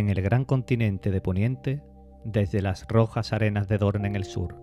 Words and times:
En 0.00 0.08
el 0.08 0.22
gran 0.22 0.46
continente 0.46 1.10
de 1.10 1.20
Poniente, 1.20 1.82
desde 2.24 2.62
las 2.62 2.88
rojas 2.88 3.34
arenas 3.34 3.68
de 3.68 3.76
Dorne 3.76 4.08
en 4.08 4.16
el 4.16 4.24
sur 4.24 4.56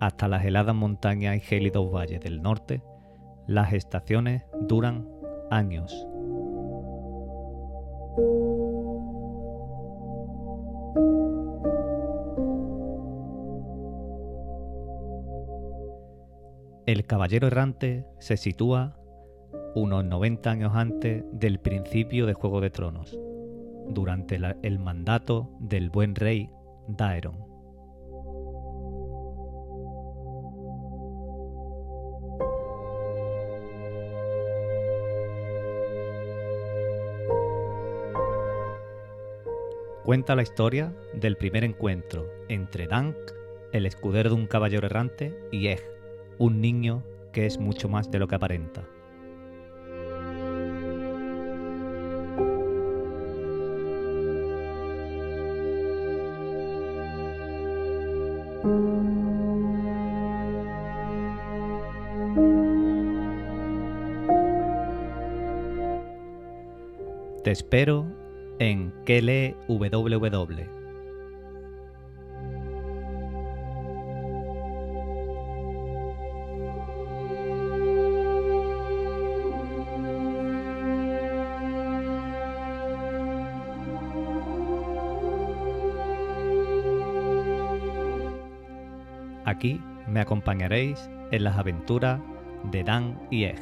hasta 0.00 0.26
las 0.26 0.44
heladas 0.44 0.74
montañas 0.74 1.36
y 1.36 1.40
gélidos 1.40 1.88
valles 1.92 2.20
del 2.20 2.42
norte, 2.42 2.82
las 3.46 3.72
estaciones 3.74 4.42
duran 4.62 5.08
años. 5.52 5.92
El 16.86 17.06
caballero 17.06 17.46
errante 17.46 18.04
se 18.18 18.36
sitúa 18.36 18.98
unos 19.76 20.04
90 20.04 20.50
años 20.50 20.72
antes 20.74 21.24
del 21.30 21.60
principio 21.60 22.26
de 22.26 22.34
Juego 22.34 22.60
de 22.60 22.70
Tronos, 22.70 23.16
durante 23.88 24.38
el 24.62 24.78
mandato 24.78 25.50
del 25.60 25.90
buen 25.90 26.14
rey 26.14 26.50
Daeron. 26.88 27.52
Cuenta 40.04 40.34
la 40.34 40.42
historia 40.42 40.92
del 41.14 41.36
primer 41.36 41.62
encuentro 41.62 42.26
entre 42.48 42.88
Dank, 42.88 43.16
el 43.72 43.86
escudero 43.86 44.30
de 44.30 44.36
un 44.36 44.46
caballero 44.48 44.86
errante, 44.86 45.32
y 45.52 45.68
Egg, 45.68 45.80
un 46.38 46.60
niño 46.60 47.04
que 47.32 47.46
es 47.46 47.58
mucho 47.58 47.88
más 47.88 48.10
de 48.10 48.18
lo 48.18 48.26
que 48.26 48.34
aparenta. 48.34 48.84
Te 58.62 58.70
espero 67.50 68.06
en 68.60 68.92
Kele 69.04 69.56
Aquí 89.44 89.80
me 90.06 90.20
acompañaréis 90.20 91.10
en 91.32 91.44
las 91.44 91.58
aventuras 91.58 92.20
de 92.70 92.84
Dan 92.84 93.18
y 93.30 93.44
Egg, 93.44 93.58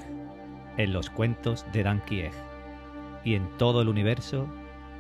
en 0.77 0.93
los 0.93 1.09
cuentos 1.09 1.65
de 1.73 1.83
Dan 1.83 2.03
y 2.11 2.21
Egg 2.21 2.33
y 3.25 3.35
en 3.35 3.49
todo 3.57 3.81
el 3.81 3.89
universo 3.89 4.47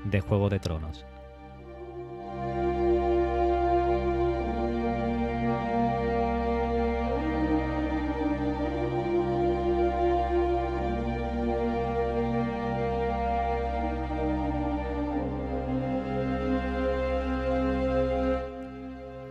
de 0.04 0.20
Juego 0.20 0.48
de 0.48 0.58
Tronos. 0.58 1.04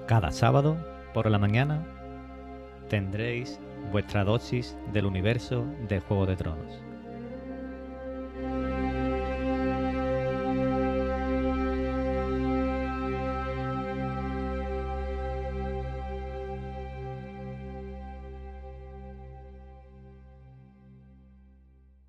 Cada 0.05 0.31
sábado 0.31 0.88
por 1.13 1.29
la 1.29 1.39
mañana 1.39 1.85
tendréis 2.89 3.59
vuestra 3.91 4.23
dosis 4.23 4.77
del 4.93 5.05
universo 5.05 5.65
de 5.87 5.99
Juego 5.99 6.25
de 6.25 6.35
Tronos. 6.35 6.88